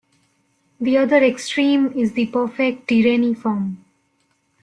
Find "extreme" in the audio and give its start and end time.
1.23-1.91